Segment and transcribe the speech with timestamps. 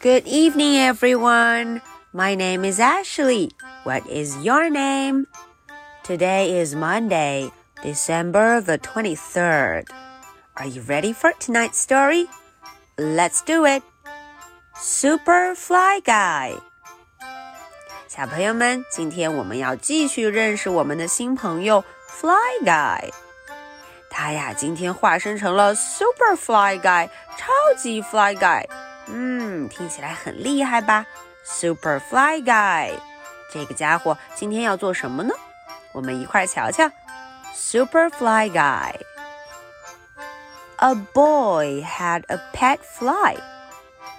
[0.00, 1.80] Good evening, everyone.
[2.12, 3.50] My name is Ashley.
[3.84, 5.26] What is your name?
[6.04, 7.50] Today is Monday,
[7.82, 9.88] December the 23rd.
[10.56, 12.26] Are you ready for tonight's story?
[12.96, 13.82] Let's do it.
[14.78, 16.60] Super Fly Guy.
[18.08, 23.10] 小朋友们，今天我们要继续认识我们的新朋友 Fly Guy。
[24.08, 28.64] 他呀，今天化身成了 Super Fly Guy，超级 Fly Guy。
[29.13, 31.05] 嗯，听起来很厉害吧
[31.43, 32.93] ？Super Fly Guy，
[33.51, 35.33] 这个家伙今天要做什么呢？
[35.91, 36.89] 我们一块儿瞧瞧。
[37.53, 38.95] Super Fly Guy。
[40.77, 43.35] A boy had a pet fly。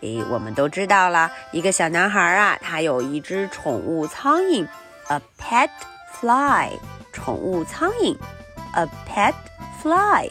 [0.00, 4.66] 诶，我们都知道啦，一个小男孩啊，他有一只宠物苍蝇
[5.08, 5.70] ，a pet
[6.12, 6.70] fly，
[7.12, 8.16] 宠物苍蝇
[8.74, 9.34] ，a pet
[9.80, 10.30] fly.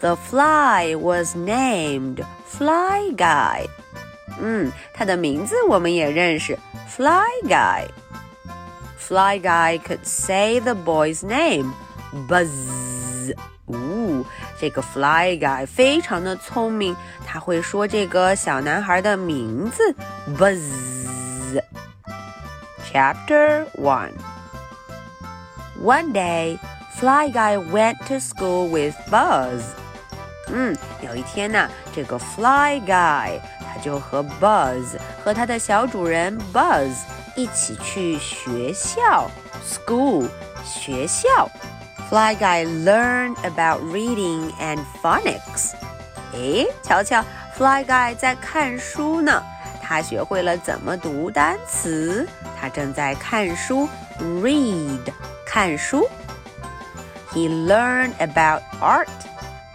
[0.00, 3.66] The fly was named Fly Guy.
[4.38, 7.86] 嗯，他的名字我们也认识，Fly Guy.
[8.98, 11.72] Fly Guy could say the boy's name,
[12.28, 13.34] Buzz.
[13.66, 14.24] 呜，
[14.60, 16.94] 这个 Fly Guy 非常的聪明，
[17.26, 19.94] 他会说这个小男孩的名字，
[20.38, 21.62] Buzz.
[22.92, 24.12] Chapter One.
[25.82, 26.58] One day.
[26.98, 29.60] Fly Guy went to school with Buzz.
[30.53, 36.91] 嗯，有一天呢，这个 Fly Guy 他就和 Buzz 和他的小主人 Buzz
[37.35, 39.29] 一起去学校
[39.65, 40.27] school
[40.65, 41.49] 学校。
[42.09, 45.71] Fly Guy learned about reading and phonics.
[46.33, 47.23] 诶，瞧瞧
[47.57, 49.41] ，Fly Guy 在看书呢，
[49.81, 52.27] 他学会了怎么读单词。
[52.59, 53.87] 他正在看书
[54.19, 54.99] ，read
[55.45, 56.07] 看书。
[57.33, 59.07] He learned about art.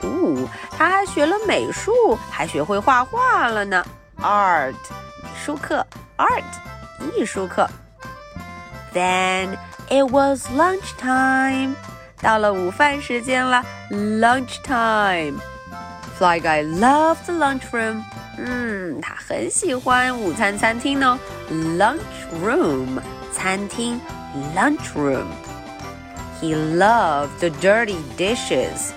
[0.05, 3.85] 哦，他还学了美术，还学会画画了呢。
[4.21, 4.73] Art，
[5.23, 5.83] 美术课；
[6.17, 6.44] art，
[7.16, 7.69] 艺术课。
[8.94, 9.57] Then
[9.89, 11.75] it was lunch time.
[12.22, 15.39] 到了午饭时间了，lunch time.
[16.17, 18.03] Fly Guy loved the lunch room.
[18.38, 21.19] 嗯，他很喜欢午餐餐厅呢。
[21.50, 22.00] Lunch
[22.44, 23.00] room，
[23.31, 24.00] 餐厅，
[24.56, 28.91] lunch room。he loved the dirty dishes.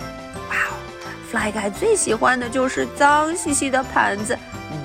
[1.28, 4.38] Wow, Fly Guy 最喜欢的就是脏兮兮的盘子，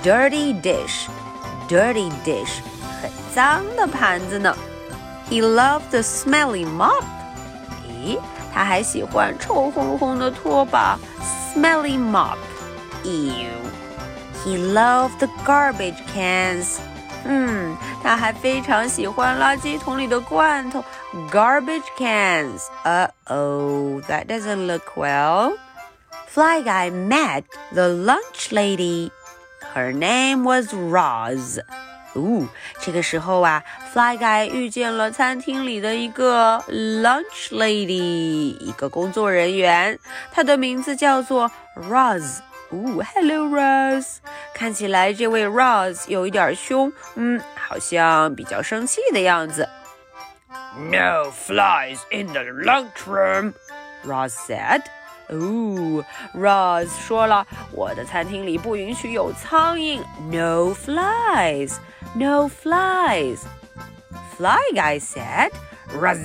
[0.04, 1.08] dirty dish,
[1.68, 2.60] dirty dish，
[3.02, 4.56] 很脏的盘子呢。
[5.30, 7.04] He loved the smelly mop.
[7.88, 8.20] 咦，
[8.54, 10.98] 他还喜欢臭烘烘的拖把，
[11.54, 12.38] smelly mop.
[13.04, 13.52] Ew.
[14.44, 16.78] He loved the garbage cans.
[17.26, 20.84] 嗯，他还非常喜欢垃圾桶里的罐头，
[21.30, 22.62] garbage cans.
[22.84, 25.54] Uh oh, that doesn't look well.
[26.34, 27.44] Fly Guy met
[27.74, 29.12] the lunch lady.
[29.74, 31.60] Her name was Roz.
[32.14, 32.48] 哦，
[32.80, 33.64] 这个时候啊，
[33.94, 40.00] Fly Guy 遇见了餐厅里的一个 lunch lady，一个工作人员，
[40.32, 42.40] 她的名字叫做 Roz。
[42.72, 44.18] 哦，Hello Rose，
[44.54, 49.68] 看起来这位 Rose 有一点凶，嗯，好像比较生气的样子。
[50.92, 54.82] No flies in the lunchroom，Rose said。
[55.30, 56.04] 哦，
[56.34, 66.20] Rose 说了，我的餐厅里不允许有苍蝇，No flies，No flies。Fly Guy said，Rose。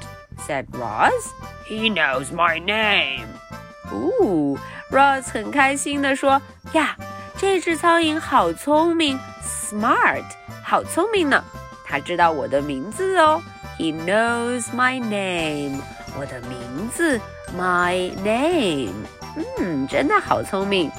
[0.47, 1.31] said Roz.
[1.69, 3.28] He knows my name.
[3.91, 4.59] 哦，
[4.91, 6.97] Roz 很开心地说：“呀，
[7.38, 10.25] 这只苍蝇好聪明 ，smart，
[10.62, 11.42] 好聪明呢。
[11.84, 13.42] 它知道我的名字哦。
[13.78, 15.81] He knows my name，
[16.19, 17.20] 我的名字，
[17.56, 18.94] my name。
[19.59, 20.91] 嗯，真的好聪明。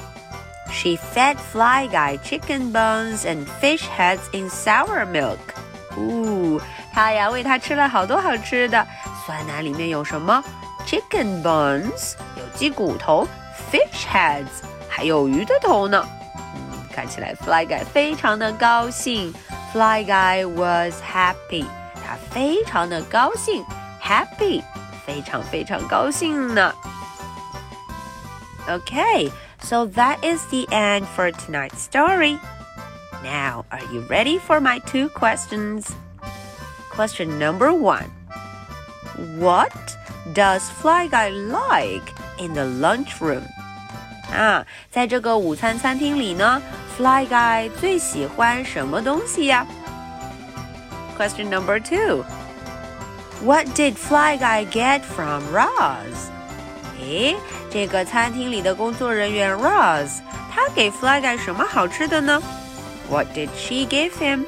[0.70, 5.38] She fed Fly Guy chicken bones and fish heads in sour milk.
[5.96, 6.60] 哦，
[6.92, 8.86] 他呀喂他吃了好多好吃的，
[9.26, 10.44] 酸奶里面有什么？
[10.86, 13.26] Chicken bones，有鸡骨头；
[13.72, 14.46] fish heads，
[14.88, 16.06] 还有鱼的头呢。
[16.92, 19.32] 嗯，看起来 Fly Guy 非常的高兴。
[19.72, 23.64] Fly Guy was happy，他非常的高兴，
[24.02, 24.62] happy，
[25.06, 26.72] 非常非常高兴呢。
[28.66, 29.30] Okay,
[29.62, 32.38] so that is the end for tonight's story.
[33.22, 35.88] Now, are you ready for my two questions?
[36.94, 38.10] Question number one
[39.38, 39.72] What
[40.34, 43.42] does Fly Guy like in the lunchroom?
[44.32, 46.60] 啊，在这个午餐餐厅里呢
[46.96, 49.66] ，Fly Guy 最喜欢什么东西呀？
[51.16, 52.24] Question number two
[53.44, 56.30] What did Fly Guy get from Roz?
[57.00, 57.36] 诶，
[57.70, 60.20] 这个餐厅里的工作人员 Roz，
[60.52, 62.42] 他给 Fly Guy 什么好吃的呢？
[63.08, 64.44] What did she give him?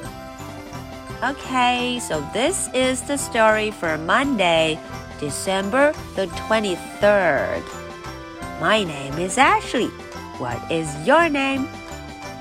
[1.21, 4.77] Okay, so this is the story for Monday,
[5.19, 7.61] December the 23rd.
[8.59, 9.89] My name is Ashley.
[10.39, 11.67] What is your name?